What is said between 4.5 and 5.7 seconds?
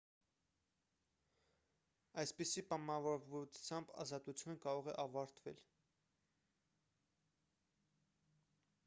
կարող է ավարտվել